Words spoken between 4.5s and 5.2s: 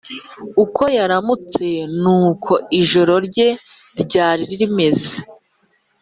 rimeze,